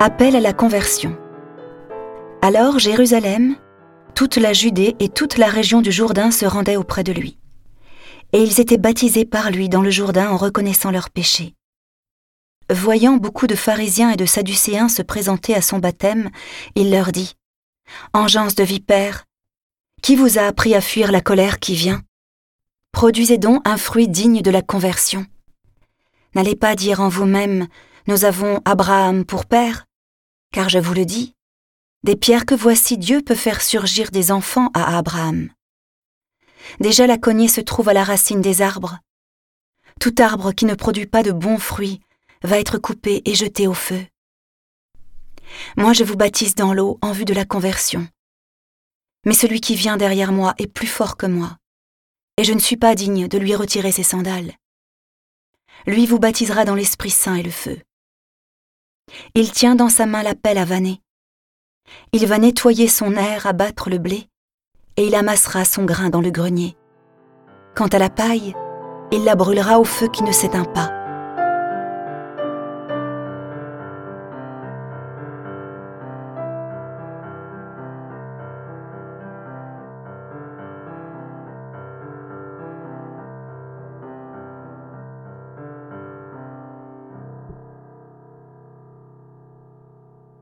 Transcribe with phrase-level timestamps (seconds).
[0.00, 1.18] Appel à la conversion.
[2.40, 3.56] Alors Jérusalem,
[4.14, 7.36] toute la Judée et toute la région du Jourdain se rendaient auprès de lui.
[8.32, 11.56] Et ils étaient baptisés par lui dans le Jourdain en reconnaissant leurs péchés.
[12.70, 16.30] Voyant beaucoup de pharisiens et de sadducéens se présenter à son baptême,
[16.76, 17.34] il leur dit
[18.12, 19.24] Engeance de vipères,
[20.00, 22.02] qui vous a appris à fuir la colère qui vient?
[22.92, 25.26] Produisez donc un fruit digne de la conversion.
[26.36, 27.66] N'allez pas dire en vous-même
[28.06, 29.87] Nous avons Abraham pour père,
[30.52, 31.34] car je vous le dis,
[32.04, 35.50] des pierres que voici Dieu peut faire surgir des enfants à Abraham.
[36.80, 38.98] Déjà la cognée se trouve à la racine des arbres.
[40.00, 42.00] Tout arbre qui ne produit pas de bons fruits
[42.42, 44.06] va être coupé et jeté au feu.
[45.76, 48.06] Moi je vous baptise dans l'eau en vue de la conversion.
[49.24, 51.56] Mais celui qui vient derrière moi est plus fort que moi,
[52.36, 54.52] et je ne suis pas digne de lui retirer ses sandales.
[55.86, 57.80] Lui vous baptisera dans l'Esprit Saint et le feu.
[59.34, 61.00] Il tient dans sa main la pelle à vanner.
[62.12, 64.28] Il va nettoyer son air à battre le blé,
[64.96, 66.76] et il amassera son grain dans le grenier.
[67.74, 68.54] Quant à la paille,
[69.12, 70.97] il la brûlera au feu qui ne s'éteint pas.